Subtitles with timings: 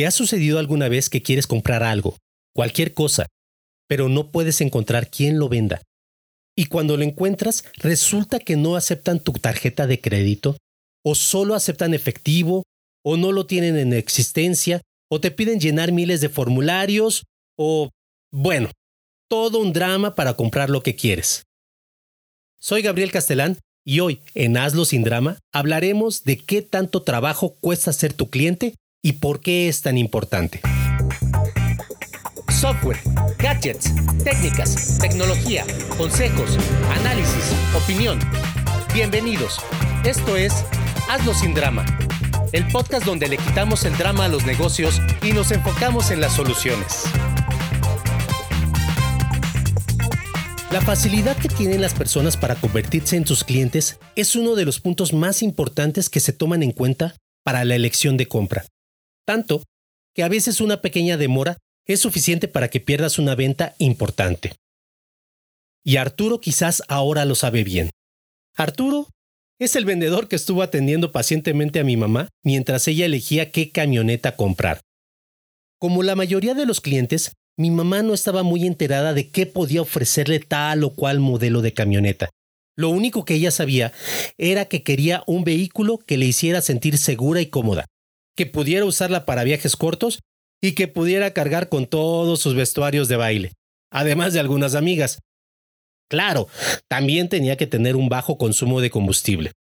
[0.00, 2.16] ¿Te ha sucedido alguna vez que quieres comprar algo,
[2.54, 3.26] cualquier cosa,
[3.86, 5.82] pero no puedes encontrar quién lo venda?
[6.56, 10.56] Y cuando lo encuentras, resulta que no aceptan tu tarjeta de crédito,
[11.04, 12.62] o solo aceptan efectivo,
[13.04, 17.24] o no lo tienen en existencia, o te piden llenar miles de formularios,
[17.58, 17.90] o,
[18.32, 18.70] bueno,
[19.28, 21.42] todo un drama para comprar lo que quieres.
[22.58, 27.92] Soy Gabriel Castelán y hoy en Hazlo sin drama hablaremos de qué tanto trabajo cuesta
[27.92, 30.60] ser tu cliente y por qué es tan importante.
[32.48, 32.98] Software,
[33.38, 35.64] gadgets, técnicas, tecnología,
[35.96, 36.58] consejos,
[36.98, 38.18] análisis, opinión.
[38.92, 39.58] Bienvenidos.
[40.04, 40.52] Esto es
[41.08, 41.86] Hazlo sin drama,
[42.52, 46.34] el podcast donde le quitamos el drama a los negocios y nos enfocamos en las
[46.34, 47.04] soluciones.
[50.70, 54.78] La facilidad que tienen las personas para convertirse en sus clientes es uno de los
[54.78, 58.66] puntos más importantes que se toman en cuenta para la elección de compra
[59.30, 59.62] tanto
[60.12, 64.56] que a veces una pequeña demora es suficiente para que pierdas una venta importante.
[65.84, 67.90] Y Arturo quizás ahora lo sabe bien.
[68.56, 69.06] Arturo
[69.60, 74.34] es el vendedor que estuvo atendiendo pacientemente a mi mamá mientras ella elegía qué camioneta
[74.34, 74.80] comprar.
[75.78, 79.82] Como la mayoría de los clientes, mi mamá no estaba muy enterada de qué podía
[79.82, 82.30] ofrecerle tal o cual modelo de camioneta.
[82.76, 83.92] Lo único que ella sabía
[84.38, 87.86] era que quería un vehículo que le hiciera sentir segura y cómoda,
[88.36, 90.20] que pudiera usarla para viajes cortos
[90.62, 93.52] y que pudiera cargar con todos sus vestuarios de baile,
[93.90, 95.20] además de algunas amigas.
[96.10, 96.48] Claro,
[96.88, 99.52] también tenía que tener un bajo consumo de combustible.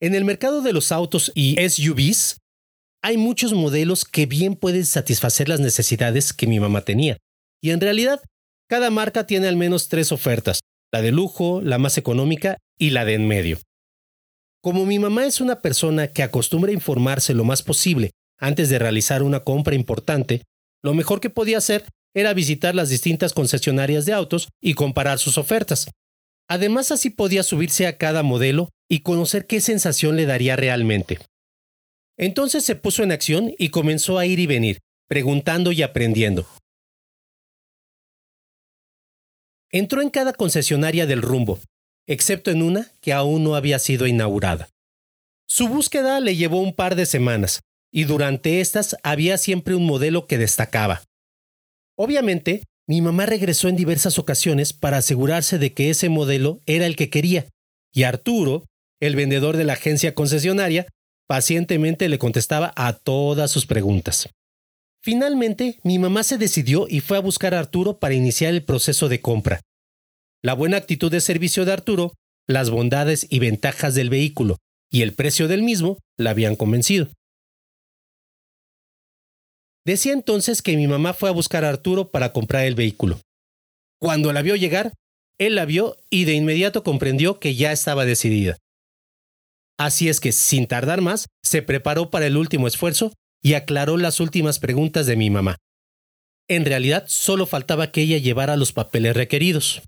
[0.00, 2.38] En el mercado de los autos y SUVs,
[3.02, 7.16] hay muchos modelos que bien pueden satisfacer las necesidades que mi mamá tenía.
[7.62, 8.20] Y en realidad,
[8.68, 10.60] cada marca tiene al menos tres ofertas,
[10.92, 13.58] la de lujo, la más económica y la de en medio.
[14.60, 19.22] Como mi mamá es una persona que acostumbra informarse lo más posible antes de realizar
[19.22, 20.42] una compra importante,
[20.82, 21.84] lo mejor que podía hacer
[22.14, 25.88] era visitar las distintas concesionarias de autos y comparar sus ofertas.
[26.48, 31.18] Además así podía subirse a cada modelo y conocer qué sensación le daría realmente.
[32.16, 34.78] Entonces se puso en acción y comenzó a ir y venir,
[35.08, 36.46] preguntando y aprendiendo.
[39.70, 41.60] Entró en cada concesionaria del rumbo,
[42.08, 44.68] excepto en una que aún no había sido inaugurada.
[45.46, 47.60] Su búsqueda le llevó un par de semanas,
[47.92, 51.02] y durante estas había siempre un modelo que destacaba.
[51.96, 56.96] Obviamente, mi mamá regresó en diversas ocasiones para asegurarse de que ese modelo era el
[56.96, 57.46] que quería,
[57.92, 58.64] y Arturo,
[59.00, 60.86] el vendedor de la agencia concesionaria,
[61.26, 64.28] pacientemente le contestaba a todas sus preguntas.
[65.02, 69.08] Finalmente, mi mamá se decidió y fue a buscar a Arturo para iniciar el proceso
[69.08, 69.60] de compra.
[70.42, 72.14] La buena actitud de servicio de Arturo,
[72.46, 74.56] las bondades y ventajas del vehículo
[74.90, 77.08] y el precio del mismo la habían convencido.
[79.84, 83.20] Decía entonces que mi mamá fue a buscar a Arturo para comprar el vehículo.
[84.00, 84.92] Cuando la vio llegar,
[85.38, 88.58] él la vio y de inmediato comprendió que ya estaba decidida.
[89.78, 93.12] Así es que, sin tardar más, se preparó para el último esfuerzo
[93.42, 95.56] y aclaró las últimas preguntas de mi mamá.
[96.48, 99.82] En realidad, solo faltaba que ella llevara los papeles requeridos.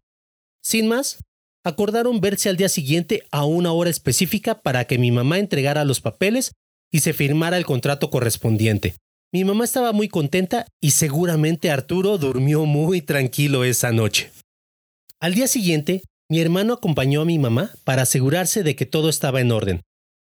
[0.62, 1.18] Sin más,
[1.64, 6.00] acordaron verse al día siguiente a una hora específica para que mi mamá entregara los
[6.00, 6.52] papeles
[6.92, 8.94] y se firmara el contrato correspondiente.
[9.32, 14.32] Mi mamá estaba muy contenta y seguramente Arturo durmió muy tranquilo esa noche.
[15.20, 19.40] Al día siguiente, mi hermano acompañó a mi mamá para asegurarse de que todo estaba
[19.40, 19.82] en orden.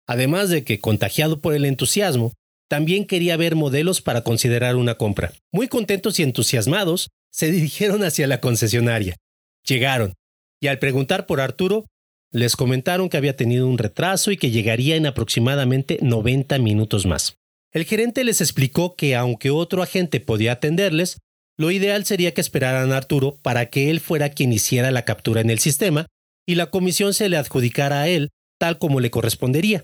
[0.07, 2.33] Además de que, contagiado por el entusiasmo,
[2.69, 5.33] también quería ver modelos para considerar una compra.
[5.53, 9.17] Muy contentos y entusiasmados, se dirigieron hacia la concesionaria.
[9.67, 10.15] Llegaron,
[10.63, 11.87] y al preguntar por Arturo,
[12.31, 17.37] les comentaron que había tenido un retraso y que llegaría en aproximadamente 90 minutos más.
[17.73, 21.19] El gerente les explicó que aunque otro agente podía atenderles,
[21.59, 25.41] lo ideal sería que esperaran a Arturo para que él fuera quien hiciera la captura
[25.41, 26.07] en el sistema
[26.47, 29.83] y la comisión se le adjudicara a él tal como le correspondería.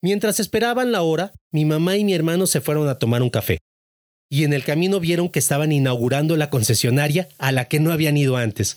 [0.00, 3.58] Mientras esperaban la hora, mi mamá y mi hermano se fueron a tomar un café.
[4.30, 8.16] Y en el camino vieron que estaban inaugurando la concesionaria a la que no habían
[8.16, 8.76] ido antes.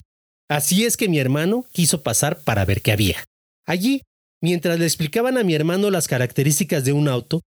[0.54, 3.24] Así es que mi hermano quiso pasar para ver qué había.
[3.66, 4.02] Allí,
[4.40, 7.40] mientras le explicaban a mi hermano las características de un auto,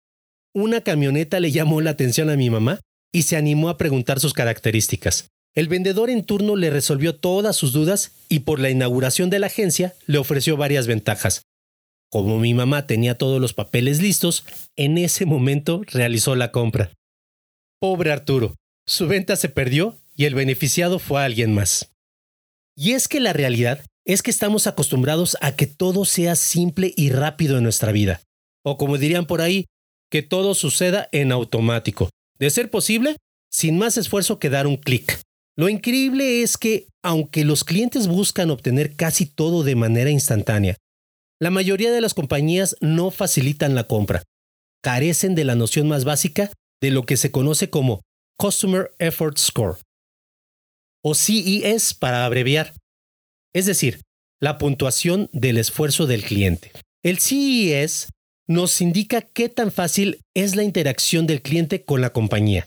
[0.53, 2.81] una camioneta le llamó la atención a mi mamá
[3.13, 5.29] y se animó a preguntar sus características.
[5.55, 9.47] El vendedor en turno le resolvió todas sus dudas y por la inauguración de la
[9.47, 11.43] agencia le ofreció varias ventajas.
[12.11, 14.45] Como mi mamá tenía todos los papeles listos,
[14.75, 16.91] en ese momento realizó la compra.
[17.79, 21.93] Pobre Arturo, su venta se perdió y el beneficiado fue alguien más.
[22.77, 27.11] Y es que la realidad es que estamos acostumbrados a que todo sea simple y
[27.11, 28.21] rápido en nuestra vida.
[28.63, 29.65] O como dirían por ahí,
[30.11, 32.11] que todo suceda en automático.
[32.39, 33.17] De ser posible,
[33.51, 35.21] sin más esfuerzo que dar un clic.
[35.57, 40.77] Lo increíble es que, aunque los clientes buscan obtener casi todo de manera instantánea,
[41.41, 44.23] la mayoría de las compañías no facilitan la compra.
[44.83, 46.51] Carecen de la noción más básica
[46.81, 48.03] de lo que se conoce como
[48.39, 49.79] Customer Effort Score,
[51.07, 52.75] o CES para abreviar,
[53.55, 54.01] es decir,
[54.41, 56.73] la puntuación del esfuerzo del cliente.
[57.03, 58.09] El CES
[58.49, 62.67] nos indica qué tan fácil es la interacción del cliente con la compañía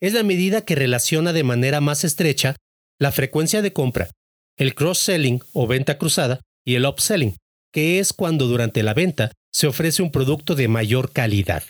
[0.00, 2.56] es la medida que relaciona de manera más estrecha
[2.98, 4.10] la frecuencia de compra,
[4.56, 7.36] el cross-selling o venta cruzada y el upselling,
[7.72, 11.62] que es cuando durante la venta se ofrece un producto de mayor calidad.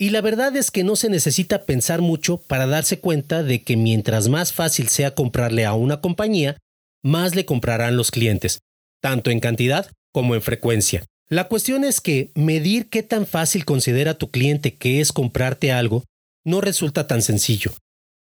[0.00, 3.76] Y la verdad es que no se necesita pensar mucho para darse cuenta de que
[3.76, 6.56] mientras más fácil sea comprarle a una compañía,
[7.02, 8.60] más le comprarán los clientes,
[9.02, 11.04] tanto en cantidad como en frecuencia.
[11.28, 16.04] La cuestión es que medir qué tan fácil considera tu cliente que es comprarte algo
[16.44, 17.72] no resulta tan sencillo,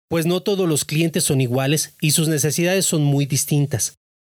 [0.08, 3.96] pues no todos los clientes son iguales y sus necesidades son muy distintas.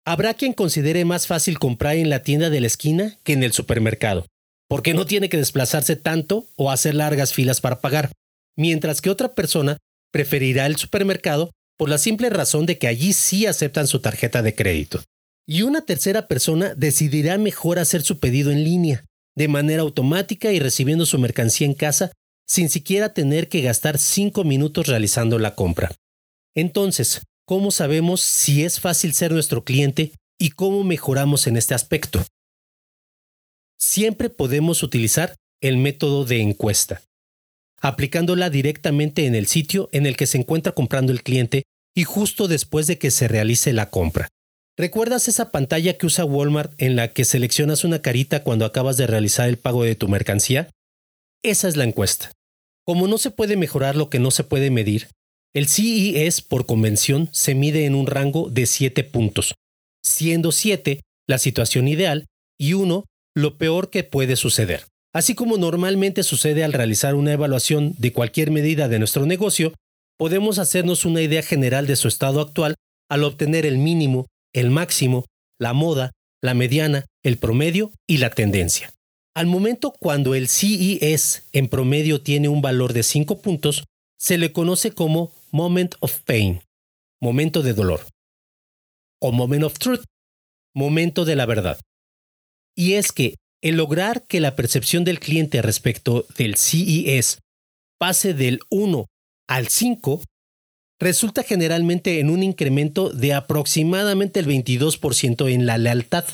[0.06, 3.52] Habrá quien considere más fácil comprar en la tienda de la esquina que en el
[3.52, 4.26] supermercado,
[4.68, 8.12] porque no tiene que desplazarse tanto o hacer largas filas para pagar,
[8.56, 9.78] mientras que otra persona
[10.12, 14.54] preferirá el supermercado por la simple razón de que allí sí aceptan su tarjeta de
[14.54, 15.02] crédito.
[15.46, 19.04] Y una tercera persona decidirá mejor hacer su pedido en línea,
[19.36, 22.12] de manera automática y recibiendo su mercancía en casa
[22.46, 25.90] sin siquiera tener que gastar 5 minutos realizando la compra.
[26.54, 32.24] Entonces, ¿cómo sabemos si es fácil ser nuestro cliente y cómo mejoramos en este aspecto?
[33.84, 37.02] Siempre podemos utilizar el método de encuesta,
[37.82, 41.64] aplicándola directamente en el sitio en el que se encuentra comprando el cliente
[41.94, 44.28] y justo después de que se realice la compra.
[44.78, 49.06] ¿Recuerdas esa pantalla que usa Walmart en la que seleccionas una carita cuando acabas de
[49.06, 50.70] realizar el pago de tu mercancía?
[51.42, 52.32] Esa es la encuesta.
[52.86, 55.08] Como no se puede mejorar lo que no se puede medir,
[55.52, 59.54] el CES por convención se mide en un rango de 7 puntos,
[60.02, 62.24] siendo 7 la situación ideal
[62.58, 63.04] y 1
[63.34, 64.86] lo peor que puede suceder.
[65.12, 69.72] Así como normalmente sucede al realizar una evaluación de cualquier medida de nuestro negocio,
[70.18, 72.74] podemos hacernos una idea general de su estado actual
[73.08, 75.26] al obtener el mínimo, el máximo,
[75.60, 78.92] la moda, la mediana, el promedio y la tendencia.
[79.34, 83.84] Al momento cuando el CES en promedio tiene un valor de 5 puntos,
[84.18, 86.62] se le conoce como Moment of Pain,
[87.20, 88.00] momento de dolor,
[89.20, 90.04] o Moment of Truth,
[90.74, 91.80] momento de la verdad.
[92.76, 97.38] Y es que el lograr que la percepción del cliente respecto del CES
[97.98, 99.06] pase del 1
[99.48, 100.22] al 5
[101.00, 106.24] resulta generalmente en un incremento de aproximadamente el 22% en la lealtad.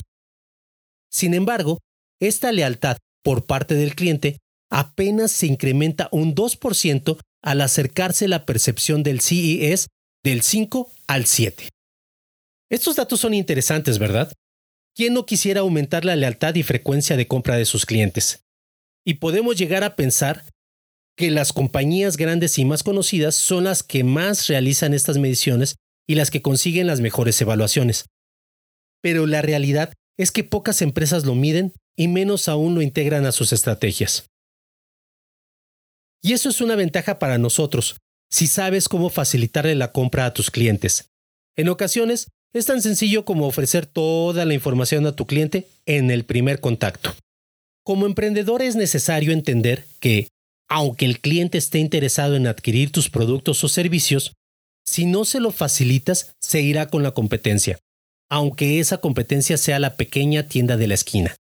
[1.11, 1.79] Sin embargo,
[2.21, 4.39] esta lealtad por parte del cliente
[4.71, 9.89] apenas se incrementa un 2% al acercarse la percepción del CES
[10.23, 11.69] del 5 al 7.
[12.71, 14.33] Estos datos son interesantes, ¿verdad?
[15.00, 18.44] ¿Quién no quisiera aumentar la lealtad y frecuencia de compra de sus clientes?
[19.02, 20.44] Y podemos llegar a pensar
[21.17, 25.76] que las compañías grandes y más conocidas son las que más realizan estas mediciones
[26.06, 28.11] y las que consiguen las mejores evaluaciones.
[29.00, 33.32] Pero la realidad es que pocas empresas lo miden y menos aún lo integran a
[33.32, 34.26] sus estrategias.
[36.23, 37.97] Y eso es una ventaja para nosotros,
[38.31, 41.09] si sabes cómo facilitarle la compra a tus clientes.
[41.57, 46.25] En ocasiones, es tan sencillo como ofrecer toda la información a tu cliente en el
[46.25, 47.14] primer contacto.
[47.85, 50.28] Como emprendedor es necesario entender que,
[50.69, 54.33] aunque el cliente esté interesado en adquirir tus productos o servicios,
[54.85, 57.78] si no se lo facilitas, se irá con la competencia,
[58.28, 61.37] aunque esa competencia sea la pequeña tienda de la esquina.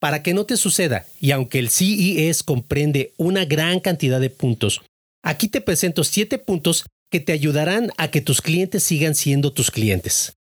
[0.00, 4.82] Para que no te suceda, y aunque el CES comprende una gran cantidad de puntos,
[5.22, 9.70] aquí te presento 7 puntos que te ayudarán a que tus clientes sigan siendo tus
[9.70, 10.34] clientes.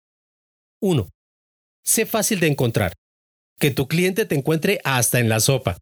[0.81, 1.09] 1.
[1.85, 2.95] Sé fácil de encontrar.
[3.59, 5.78] Que tu cliente te encuentre hasta en la sopa.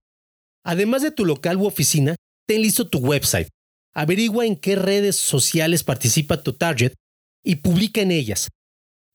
[0.65, 3.49] Además de tu local u oficina, ten listo tu website.
[3.95, 6.95] Averigua en qué redes sociales participa tu target
[7.45, 8.49] y publica en ellas.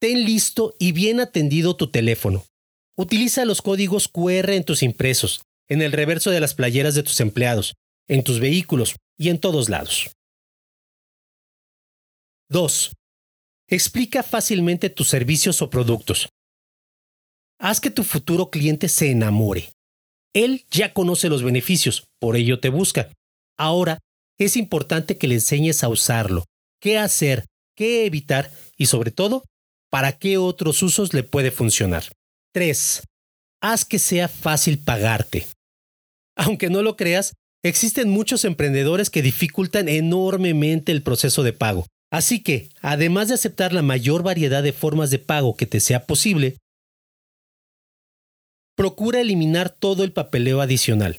[0.00, 2.44] Ten listo y bien atendido tu teléfono.
[2.96, 7.20] Utiliza los códigos QR en tus impresos, en el reverso de las playeras de tus
[7.20, 7.74] empleados,
[8.08, 10.10] en tus vehículos y en todos lados.
[12.48, 12.92] 2.
[13.68, 16.28] Explica fácilmente tus servicios o productos.
[17.58, 19.72] Haz que tu futuro cliente se enamore.
[20.34, 23.10] Él ya conoce los beneficios, por ello te busca.
[23.58, 23.98] Ahora,
[24.38, 26.44] es importante que le enseñes a usarlo,
[26.80, 29.44] qué hacer, qué evitar y sobre todo,
[29.90, 32.04] para qué otros usos le puede funcionar.
[32.52, 33.02] 3.
[33.62, 35.46] Haz que sea fácil pagarte.
[36.36, 37.32] Aunque no lo creas,
[37.66, 41.84] Existen muchos emprendedores que dificultan enormemente el proceso de pago.
[42.10, 46.06] Así que, además de aceptar la mayor variedad de formas de pago que te sea
[46.06, 46.56] posible,
[48.76, 51.18] procura eliminar todo el papeleo adicional.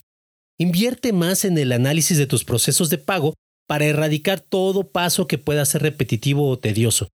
[0.60, 3.34] Invierte más en el análisis de tus procesos de pago
[3.68, 7.10] para erradicar todo paso que pueda ser repetitivo o tedioso,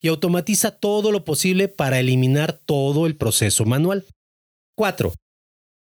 [0.00, 4.06] y automatiza todo lo posible para eliminar todo el proceso manual.
[4.76, 5.12] 4.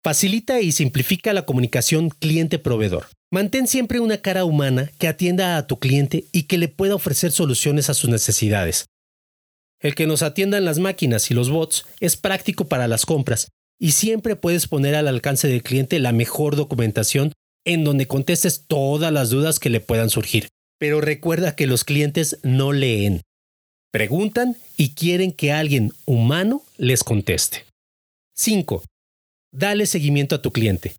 [0.03, 3.09] Facilita y simplifica la comunicación cliente-proveedor.
[3.37, 7.33] Mantén siempre una cara humana que atienda a tu cliente y que le pueda ofrecer
[7.33, 8.87] soluciones a sus necesidades.
[9.78, 13.93] El que nos atiendan las máquinas y los bots es práctico para las compras y
[13.93, 17.35] siempre puedes poner al alcance del cliente la mejor documentación
[17.66, 20.49] en donde contestes todas las dudas que le puedan surgir.
[20.78, 23.21] Pero recuerda que los clientes no leen,
[23.93, 27.66] preguntan y quieren que alguien humano les conteste.
[28.35, 28.83] 5.
[29.52, 30.97] Dale seguimiento a tu cliente,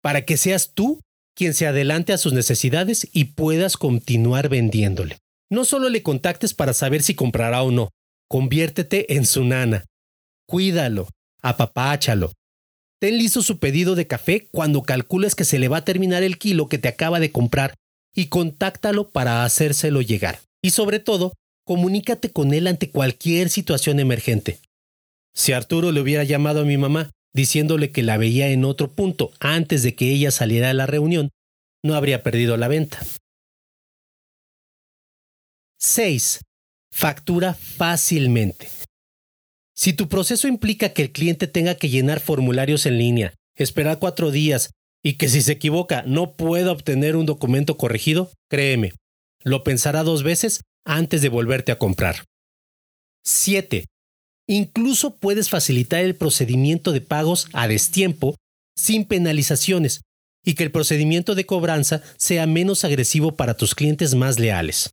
[0.00, 1.02] para que seas tú
[1.38, 5.18] quien se adelante a sus necesidades y puedas continuar vendiéndole.
[5.48, 7.90] No solo le contactes para saber si comprará o no,
[8.28, 9.84] conviértete en su nana.
[10.48, 11.08] Cuídalo,
[11.40, 12.32] apapáchalo.
[13.00, 16.38] Ten listo su pedido de café cuando calcules que se le va a terminar el
[16.38, 17.74] kilo que te acaba de comprar
[18.12, 20.40] y contáctalo para hacérselo llegar.
[20.60, 24.58] Y sobre todo, comunícate con él ante cualquier situación emergente.
[25.34, 29.30] Si Arturo le hubiera llamado a mi mamá diciéndole que la veía en otro punto
[29.40, 31.30] antes de que ella saliera a la reunión,
[31.84, 32.98] no habría perdido la venta.
[35.78, 36.40] 6.
[36.92, 38.68] Factura fácilmente.
[39.76, 44.32] Si tu proceso implica que el cliente tenga que llenar formularios en línea, esperar cuatro
[44.32, 44.70] días
[45.04, 48.94] y que si se equivoca no pueda obtener un documento corregido, créeme,
[49.44, 52.24] lo pensará dos veces antes de volverte a comprar.
[53.24, 53.84] 7.
[54.48, 58.34] Incluso puedes facilitar el procedimiento de pagos a destiempo
[58.74, 60.00] sin penalizaciones
[60.44, 64.90] y que el procedimiento de cobranza sea menos agresivo para tus clientes más leales.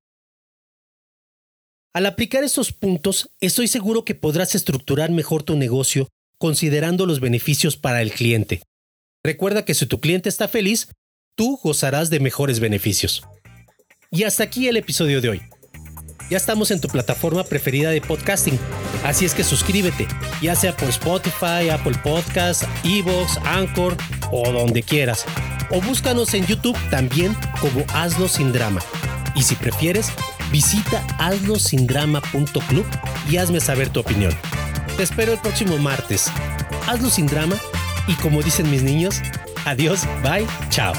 [1.94, 7.78] Al aplicar estos puntos, estoy seguro que podrás estructurar mejor tu negocio considerando los beneficios
[7.78, 8.62] para el cliente.
[9.24, 10.90] Recuerda que si tu cliente está feliz,
[11.38, 13.24] tú gozarás de mejores beneficios.
[14.12, 15.42] Y hasta aquí el episodio de hoy.
[16.30, 18.60] Ya estamos en tu plataforma preferida de podcasting,
[19.04, 20.08] así es que suscríbete,
[20.42, 23.96] ya sea por Spotify, Apple Podcasts, Evox, Anchor
[24.32, 25.26] o donde quieras.
[25.70, 28.82] O búscanos en YouTube también como Hazlo sin drama.
[29.36, 30.12] Y si prefieres,
[30.52, 32.86] Visita hazlosindrama.club
[33.30, 34.34] y hazme saber tu opinión.
[34.98, 36.28] Te espero el próximo martes.
[36.88, 37.56] Hazlo sin drama
[38.08, 39.22] y como dicen mis niños,
[39.66, 40.94] adiós, bye, chao.